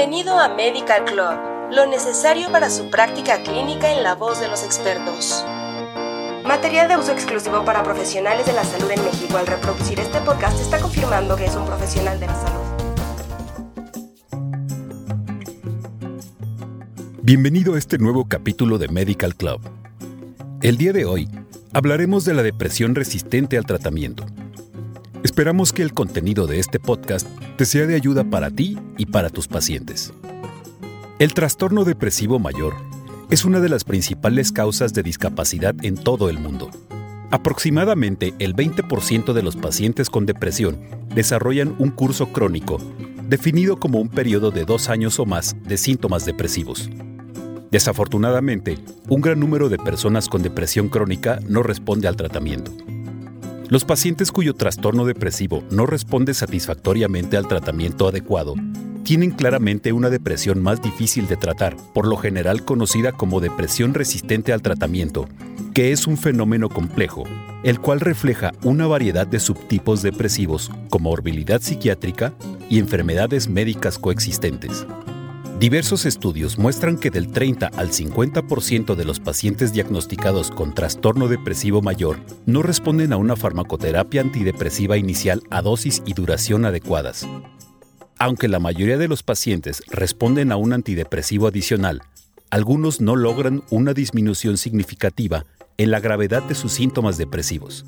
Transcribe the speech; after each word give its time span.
Bienvenido 0.00 0.38
a 0.38 0.48
Medical 0.48 1.04
Club, 1.04 1.72
lo 1.72 1.84
necesario 1.84 2.50
para 2.50 2.70
su 2.70 2.88
práctica 2.88 3.42
clínica 3.42 3.92
en 3.92 4.02
la 4.02 4.14
voz 4.14 4.40
de 4.40 4.48
los 4.48 4.64
expertos. 4.64 5.44
Material 6.42 6.88
de 6.88 6.96
uso 6.96 7.12
exclusivo 7.12 7.66
para 7.66 7.82
profesionales 7.82 8.46
de 8.46 8.54
la 8.54 8.64
salud 8.64 8.90
en 8.90 9.04
México. 9.04 9.36
Al 9.36 9.46
reproducir 9.46 10.00
este 10.00 10.18
podcast 10.22 10.58
está 10.58 10.80
confirmando 10.80 11.36
que 11.36 11.44
es 11.44 11.54
un 11.54 11.66
profesional 11.66 12.18
de 12.18 12.26
la 12.28 12.34
salud. 12.34 12.60
Bienvenido 17.20 17.74
a 17.74 17.78
este 17.78 17.98
nuevo 17.98 18.26
capítulo 18.26 18.78
de 18.78 18.88
Medical 18.88 19.36
Club. 19.36 19.60
El 20.62 20.78
día 20.78 20.94
de 20.94 21.04
hoy 21.04 21.28
hablaremos 21.74 22.24
de 22.24 22.32
la 22.32 22.42
depresión 22.42 22.94
resistente 22.94 23.58
al 23.58 23.66
tratamiento. 23.66 24.24
Esperamos 25.30 25.72
que 25.72 25.82
el 25.82 25.94
contenido 25.94 26.48
de 26.48 26.58
este 26.58 26.80
podcast 26.80 27.24
te 27.56 27.64
sea 27.64 27.86
de 27.86 27.94
ayuda 27.94 28.24
para 28.24 28.50
ti 28.50 28.76
y 28.98 29.06
para 29.06 29.30
tus 29.30 29.46
pacientes. 29.46 30.12
El 31.20 31.34
trastorno 31.34 31.84
depresivo 31.84 32.40
mayor 32.40 32.74
es 33.30 33.44
una 33.44 33.60
de 33.60 33.68
las 33.68 33.84
principales 33.84 34.50
causas 34.50 34.92
de 34.92 35.04
discapacidad 35.04 35.76
en 35.82 35.94
todo 35.94 36.30
el 36.30 36.40
mundo. 36.40 36.68
Aproximadamente 37.30 38.34
el 38.40 38.56
20% 38.56 39.32
de 39.32 39.42
los 39.44 39.54
pacientes 39.54 40.10
con 40.10 40.26
depresión 40.26 40.80
desarrollan 41.14 41.76
un 41.78 41.90
curso 41.90 42.32
crónico, 42.32 42.78
definido 43.28 43.78
como 43.78 44.00
un 44.00 44.08
periodo 44.08 44.50
de 44.50 44.64
dos 44.64 44.88
años 44.88 45.20
o 45.20 45.26
más 45.26 45.54
de 45.62 45.78
síntomas 45.78 46.24
depresivos. 46.26 46.90
Desafortunadamente, 47.70 48.78
un 49.08 49.20
gran 49.20 49.38
número 49.38 49.68
de 49.68 49.78
personas 49.78 50.28
con 50.28 50.42
depresión 50.42 50.88
crónica 50.88 51.38
no 51.46 51.62
responde 51.62 52.08
al 52.08 52.16
tratamiento. 52.16 52.72
Los 53.70 53.84
pacientes 53.84 54.32
cuyo 54.32 54.54
trastorno 54.54 55.04
depresivo 55.04 55.62
no 55.70 55.86
responde 55.86 56.34
satisfactoriamente 56.34 57.36
al 57.36 57.46
tratamiento 57.46 58.08
adecuado 58.08 58.54
tienen 59.04 59.30
claramente 59.30 59.92
una 59.92 60.10
depresión 60.10 60.62
más 60.62 60.82
difícil 60.82 61.26
de 61.26 61.36
tratar, 61.36 61.76
por 61.94 62.06
lo 62.06 62.16
general 62.16 62.64
conocida 62.64 63.12
como 63.12 63.40
depresión 63.40 63.94
resistente 63.94 64.52
al 64.52 64.62
tratamiento, 64.62 65.28
que 65.74 65.90
es 65.92 66.06
un 66.06 66.16
fenómeno 66.16 66.68
complejo, 66.68 67.24
el 67.64 67.80
cual 67.80 68.00
refleja 68.00 68.52
una 68.62 68.86
variedad 68.86 69.26
de 69.26 69.40
subtipos 69.40 70.02
depresivos 70.02 70.70
como 70.90 71.10
morbilidad 71.10 71.60
psiquiátrica 71.60 72.34
y 72.68 72.78
enfermedades 72.78 73.48
médicas 73.48 73.98
coexistentes. 73.98 74.86
Diversos 75.60 76.06
estudios 76.06 76.56
muestran 76.56 76.96
que 76.96 77.10
del 77.10 77.30
30 77.30 77.66
al 77.66 77.90
50% 77.90 78.94
de 78.94 79.04
los 79.04 79.20
pacientes 79.20 79.74
diagnosticados 79.74 80.50
con 80.50 80.72
trastorno 80.72 81.28
depresivo 81.28 81.82
mayor 81.82 82.18
no 82.46 82.62
responden 82.62 83.12
a 83.12 83.18
una 83.18 83.36
farmacoterapia 83.36 84.22
antidepresiva 84.22 84.96
inicial 84.96 85.42
a 85.50 85.60
dosis 85.60 86.02
y 86.06 86.14
duración 86.14 86.64
adecuadas. 86.64 87.28
Aunque 88.18 88.48
la 88.48 88.58
mayoría 88.58 88.96
de 88.96 89.08
los 89.08 89.22
pacientes 89.22 89.82
responden 89.88 90.50
a 90.50 90.56
un 90.56 90.72
antidepresivo 90.72 91.46
adicional, 91.46 92.00
algunos 92.48 93.02
no 93.02 93.14
logran 93.14 93.62
una 93.68 93.92
disminución 93.92 94.56
significativa 94.56 95.44
en 95.76 95.90
la 95.90 96.00
gravedad 96.00 96.42
de 96.42 96.54
sus 96.54 96.72
síntomas 96.72 97.18
depresivos. 97.18 97.84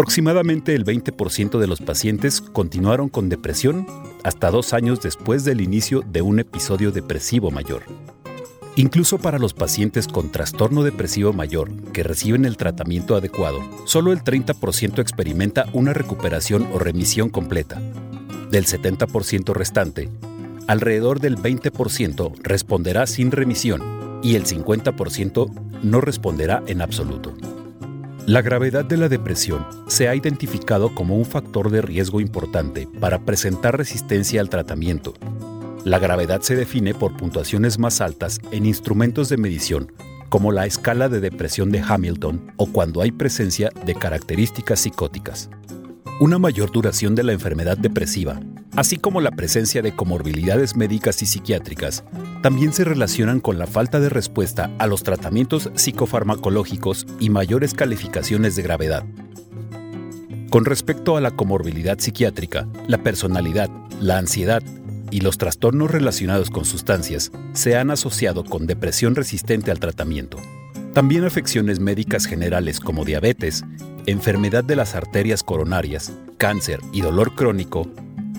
Aproximadamente 0.00 0.74
el 0.74 0.86
20% 0.86 1.58
de 1.58 1.66
los 1.66 1.82
pacientes 1.82 2.40
continuaron 2.40 3.10
con 3.10 3.28
depresión 3.28 3.86
hasta 4.24 4.50
dos 4.50 4.72
años 4.72 5.02
después 5.02 5.44
del 5.44 5.60
inicio 5.60 6.00
de 6.00 6.22
un 6.22 6.38
episodio 6.38 6.90
depresivo 6.90 7.50
mayor. 7.50 7.82
Incluso 8.76 9.18
para 9.18 9.38
los 9.38 9.52
pacientes 9.52 10.08
con 10.08 10.32
trastorno 10.32 10.84
depresivo 10.84 11.34
mayor 11.34 11.70
que 11.92 12.02
reciben 12.02 12.46
el 12.46 12.56
tratamiento 12.56 13.14
adecuado, 13.14 13.60
solo 13.84 14.12
el 14.12 14.24
30% 14.24 15.00
experimenta 15.00 15.66
una 15.74 15.92
recuperación 15.92 16.66
o 16.72 16.78
remisión 16.78 17.28
completa. 17.28 17.78
Del 18.50 18.64
70% 18.64 19.52
restante, 19.52 20.08
alrededor 20.66 21.20
del 21.20 21.36
20% 21.36 22.36
responderá 22.42 23.06
sin 23.06 23.32
remisión 23.32 23.82
y 24.22 24.36
el 24.36 24.46
50% 24.46 25.82
no 25.82 26.00
responderá 26.00 26.62
en 26.66 26.80
absoluto. 26.80 27.34
La 28.30 28.42
gravedad 28.42 28.84
de 28.84 28.96
la 28.96 29.08
depresión 29.08 29.66
se 29.88 30.06
ha 30.06 30.14
identificado 30.14 30.94
como 30.94 31.16
un 31.16 31.24
factor 31.24 31.68
de 31.68 31.82
riesgo 31.82 32.20
importante 32.20 32.86
para 33.00 33.24
presentar 33.24 33.76
resistencia 33.76 34.40
al 34.40 34.48
tratamiento. 34.48 35.14
La 35.84 35.98
gravedad 35.98 36.40
se 36.40 36.54
define 36.54 36.94
por 36.94 37.16
puntuaciones 37.16 37.80
más 37.80 38.00
altas 38.00 38.38
en 38.52 38.66
instrumentos 38.66 39.30
de 39.30 39.36
medición 39.36 39.90
como 40.28 40.52
la 40.52 40.64
escala 40.64 41.08
de 41.08 41.18
depresión 41.18 41.72
de 41.72 41.80
Hamilton 41.80 42.52
o 42.56 42.66
cuando 42.66 43.02
hay 43.02 43.10
presencia 43.10 43.72
de 43.84 43.96
características 43.96 44.78
psicóticas. 44.78 45.50
Una 46.20 46.38
mayor 46.38 46.70
duración 46.70 47.14
de 47.16 47.24
la 47.24 47.32
enfermedad 47.32 47.76
depresiva 47.76 48.40
así 48.76 48.96
como 48.96 49.20
la 49.20 49.30
presencia 49.30 49.82
de 49.82 49.92
comorbilidades 49.92 50.76
médicas 50.76 51.22
y 51.22 51.26
psiquiátricas, 51.26 52.04
también 52.42 52.72
se 52.72 52.84
relacionan 52.84 53.40
con 53.40 53.58
la 53.58 53.66
falta 53.66 54.00
de 54.00 54.08
respuesta 54.08 54.70
a 54.78 54.86
los 54.86 55.02
tratamientos 55.02 55.70
psicofarmacológicos 55.74 57.06
y 57.18 57.30
mayores 57.30 57.74
calificaciones 57.74 58.56
de 58.56 58.62
gravedad. 58.62 59.04
Con 60.50 60.64
respecto 60.64 61.16
a 61.16 61.20
la 61.20 61.30
comorbilidad 61.30 61.98
psiquiátrica, 61.98 62.66
la 62.86 62.98
personalidad, 63.02 63.70
la 64.00 64.18
ansiedad 64.18 64.62
y 65.10 65.20
los 65.20 65.38
trastornos 65.38 65.90
relacionados 65.90 66.50
con 66.50 66.64
sustancias 66.64 67.30
se 67.52 67.76
han 67.76 67.90
asociado 67.90 68.44
con 68.44 68.66
depresión 68.66 69.14
resistente 69.14 69.70
al 69.70 69.80
tratamiento. 69.80 70.38
También 70.92 71.24
afecciones 71.24 71.78
médicas 71.78 72.26
generales 72.26 72.80
como 72.80 73.04
diabetes, 73.04 73.64
enfermedad 74.06 74.64
de 74.64 74.76
las 74.76 74.94
arterias 74.94 75.42
coronarias, 75.42 76.12
cáncer 76.38 76.80
y 76.92 77.00
dolor 77.00 77.34
crónico 77.34 77.86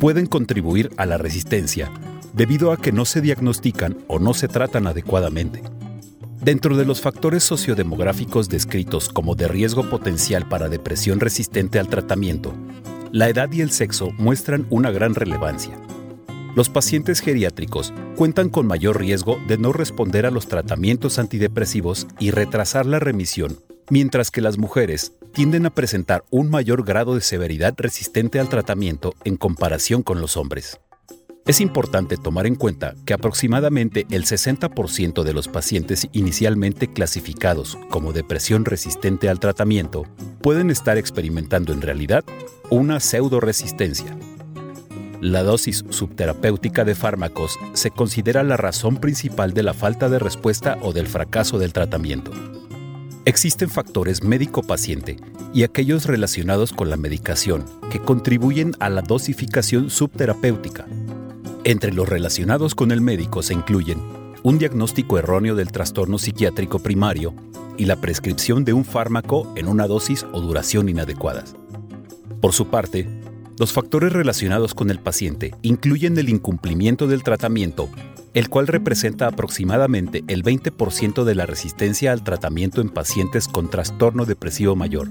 pueden 0.00 0.26
contribuir 0.26 0.90
a 0.96 1.06
la 1.06 1.18
resistencia 1.18 1.90
debido 2.32 2.72
a 2.72 2.76
que 2.76 2.92
no 2.92 3.04
se 3.04 3.20
diagnostican 3.20 3.98
o 4.08 4.18
no 4.18 4.34
se 4.34 4.48
tratan 4.48 4.86
adecuadamente. 4.86 5.62
Dentro 6.40 6.76
de 6.76 6.86
los 6.86 7.02
factores 7.02 7.44
sociodemográficos 7.44 8.48
descritos 8.48 9.10
como 9.10 9.34
de 9.34 9.46
riesgo 9.46 9.88
potencial 9.90 10.48
para 10.48 10.70
depresión 10.70 11.20
resistente 11.20 11.78
al 11.78 11.88
tratamiento, 11.88 12.54
la 13.12 13.28
edad 13.28 13.52
y 13.52 13.60
el 13.60 13.70
sexo 13.70 14.10
muestran 14.16 14.66
una 14.70 14.90
gran 14.90 15.14
relevancia. 15.14 15.76
Los 16.56 16.68
pacientes 16.68 17.20
geriátricos 17.20 17.92
cuentan 18.16 18.48
con 18.48 18.66
mayor 18.66 18.98
riesgo 18.98 19.38
de 19.46 19.58
no 19.58 19.72
responder 19.72 20.26
a 20.26 20.30
los 20.30 20.48
tratamientos 20.48 21.18
antidepresivos 21.18 22.06
y 22.18 22.30
retrasar 22.30 22.86
la 22.86 22.98
remisión, 22.98 23.58
mientras 23.90 24.30
que 24.30 24.40
las 24.40 24.58
mujeres 24.58 25.12
tienden 25.32 25.66
a 25.66 25.70
presentar 25.70 26.24
un 26.30 26.50
mayor 26.50 26.84
grado 26.84 27.14
de 27.14 27.20
severidad 27.20 27.74
resistente 27.76 28.40
al 28.40 28.48
tratamiento 28.48 29.14
en 29.24 29.36
comparación 29.36 30.02
con 30.02 30.20
los 30.20 30.36
hombres. 30.36 30.80
Es 31.46 31.60
importante 31.60 32.16
tomar 32.16 32.46
en 32.46 32.54
cuenta 32.54 32.94
que 33.04 33.14
aproximadamente 33.14 34.06
el 34.10 34.24
60% 34.24 35.22
de 35.22 35.32
los 35.32 35.48
pacientes 35.48 36.06
inicialmente 36.12 36.86
clasificados 36.86 37.78
como 37.90 38.12
depresión 38.12 38.64
resistente 38.64 39.28
al 39.28 39.40
tratamiento 39.40 40.04
pueden 40.42 40.70
estar 40.70 40.98
experimentando 40.98 41.72
en 41.72 41.82
realidad 41.82 42.24
una 42.68 43.00
pseudoresistencia. 43.00 44.16
La 45.20 45.42
dosis 45.42 45.84
subterapéutica 45.90 46.84
de 46.84 46.94
fármacos 46.94 47.58
se 47.72 47.90
considera 47.90 48.42
la 48.42 48.56
razón 48.56 48.98
principal 48.98 49.52
de 49.52 49.62
la 49.62 49.74
falta 49.74 50.08
de 50.08 50.18
respuesta 50.18 50.78
o 50.82 50.92
del 50.92 51.08
fracaso 51.08 51.58
del 51.58 51.72
tratamiento. 51.72 52.30
Existen 53.30 53.70
factores 53.70 54.24
médico-paciente 54.24 55.16
y 55.54 55.62
aquellos 55.62 56.06
relacionados 56.06 56.72
con 56.72 56.90
la 56.90 56.96
medicación 56.96 57.64
que 57.88 58.00
contribuyen 58.00 58.74
a 58.80 58.88
la 58.88 59.02
dosificación 59.02 59.88
subterapéutica. 59.88 60.84
Entre 61.62 61.92
los 61.92 62.08
relacionados 62.08 62.74
con 62.74 62.90
el 62.90 63.00
médico 63.00 63.44
se 63.44 63.54
incluyen 63.54 64.00
un 64.42 64.58
diagnóstico 64.58 65.16
erróneo 65.16 65.54
del 65.54 65.70
trastorno 65.70 66.18
psiquiátrico 66.18 66.80
primario 66.80 67.32
y 67.78 67.84
la 67.84 68.00
prescripción 68.00 68.64
de 68.64 68.72
un 68.72 68.84
fármaco 68.84 69.52
en 69.54 69.68
una 69.68 69.86
dosis 69.86 70.26
o 70.32 70.40
duración 70.40 70.88
inadecuadas. 70.88 71.54
Por 72.40 72.52
su 72.52 72.66
parte, 72.66 73.08
los 73.60 73.72
factores 73.72 74.12
relacionados 74.12 74.74
con 74.74 74.90
el 74.90 74.98
paciente 74.98 75.54
incluyen 75.62 76.18
el 76.18 76.30
incumplimiento 76.30 77.06
del 77.06 77.22
tratamiento 77.22 77.90
el 78.34 78.48
cual 78.48 78.66
representa 78.66 79.26
aproximadamente 79.26 80.24
el 80.28 80.42
20% 80.42 81.24
de 81.24 81.34
la 81.34 81.46
resistencia 81.46 82.12
al 82.12 82.22
tratamiento 82.22 82.80
en 82.80 82.88
pacientes 82.88 83.48
con 83.48 83.70
trastorno 83.70 84.24
depresivo 84.24 84.76
mayor, 84.76 85.08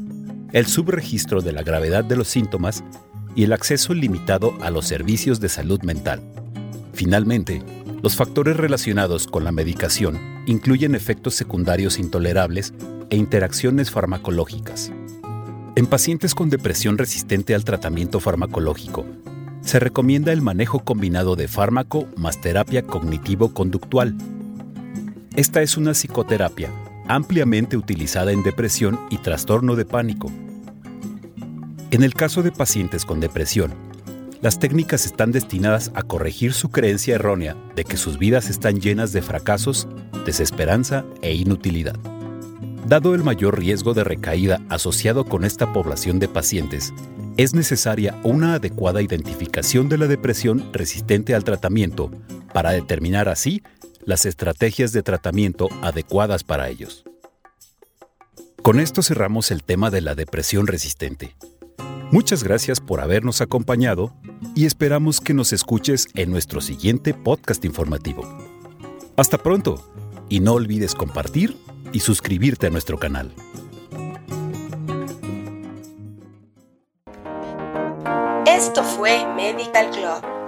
el 0.54 0.66
subregistro 0.66 1.42
de 1.42 1.51
la 1.51 1.63
gravedad 1.63 2.04
de 2.04 2.16
los 2.16 2.27
síntomas 2.27 2.83
y 3.36 3.44
el 3.44 3.54
acceso 3.54 3.94
limitado 3.94 4.54
a 4.62 4.71
los 4.71 4.88
servicios 4.88 5.39
de 5.39 5.50
salud 5.50 5.81
mental. 5.83 6.21
Finalmente, 6.94 7.62
los 8.01 8.16
factores 8.16 8.57
relacionados 8.57 9.27
con 9.27 9.44
la 9.44 9.51
medicación 9.51 10.19
incluyen 10.45 10.95
efectos 10.95 11.36
secundarios 11.36 12.00
intolerables 12.00 12.74
e 13.10 13.18
interacciones 13.18 13.92
farmacológicas. 13.92 14.92
En 15.75 15.86
pacientes 15.86 16.33
con 16.36 16.50
depresión 16.50 16.98
resistente 16.98 17.56
al 17.56 17.63
tratamiento 17.63 18.19
farmacológico, 18.19 19.06
se 19.62 19.80
recomienda 19.80 20.32
el 20.32 20.42
manejo 20.42 20.80
combinado 20.80 21.36
de 21.36 21.48
fármaco 21.48 22.08
más 22.16 22.42
terapia 22.42 22.84
cognitivo-conductual. 22.84 24.16
Esta 25.36 25.62
es 25.62 25.78
una 25.78 25.94
psicoterapia 25.94 26.70
ampliamente 27.08 27.76
utilizada 27.76 28.32
en 28.32 28.44
depresión 28.44 29.00
y 29.10 29.18
trastorno 29.18 29.76
de 29.76 29.84
pánico. 29.84 30.32
En 31.90 32.04
el 32.04 32.14
caso 32.14 32.44
de 32.44 32.52
pacientes 32.52 33.04
con 33.04 33.20
depresión, 33.20 33.74
las 34.42 34.60
técnicas 34.60 35.06
están 35.06 35.32
destinadas 35.32 35.92
a 35.96 36.04
corregir 36.04 36.54
su 36.54 36.70
creencia 36.70 37.16
errónea 37.16 37.58
de 37.76 37.84
que 37.84 37.98
sus 37.98 38.20
vidas 38.20 38.50
están 38.50 38.80
llenas 38.80 39.12
de 39.12 39.24
fracasos, 39.24 39.88
desesperanza 40.26 41.04
e 41.22 41.34
inutilidad. 41.34 41.96
Dado 42.88 43.16
el 43.16 43.24
mayor 43.24 43.60
riesgo 43.60 43.94
de 43.94 44.04
recaída 44.04 44.62
asociado 44.70 45.26
con 45.26 45.44
esta 45.44 45.74
población 45.74 46.20
de 46.20 46.28
pacientes, 46.28 46.94
es 47.39 47.53
necesaria 47.53 48.19
una 48.24 48.56
adecuada 48.56 49.01
identificación 49.01 49.88
de 49.88 49.97
la 49.97 50.07
depresión 50.07 50.74
resistente 50.74 51.33
al 51.33 51.45
tratamiento 51.45 52.12
para 52.51 52.71
determinar 52.71 53.30
así 53.30 53.63
las 54.03 54.25
estrategias 54.25 54.91
de 54.91 55.03
tratamiento 55.03 55.69
adecuadas 55.81 56.44
para 56.44 56.68
ellos. 56.68 57.06
Con 58.62 58.81
esto 58.81 59.01
cerramos 59.01 59.51
el 59.51 59.63
tema 59.63 59.89
de 59.89 60.01
la 60.01 60.15
depresión 60.15 60.68
resistente. 60.68 61.38
Muchas 62.12 62.44
gracias 62.44 62.81
por 62.81 63.00
habernos 63.00 63.39
acompañado 63.39 64.13
y 64.53 64.65
esperamos 64.65 65.21
que 65.21 65.33
nos 65.33 65.53
escuches 65.53 66.09
en 66.15 66.31
nuestro 66.31 66.59
siguiente 66.59 67.13
podcast 67.13 67.63
informativo. 67.63 68.27
Hasta 69.15 69.38
pronto 69.38 69.94
y 70.27 70.41
no 70.41 70.56
olvides 70.56 70.94
compartir 70.94 71.56
y 71.94 72.01
suscribirte 72.01 72.68
a 72.68 72.69
nuestro 72.69 73.00
canal. 73.00 73.33
Esto 78.80 78.96
fue 78.96 79.26
Medical 79.36 79.92
Club. 79.92 80.38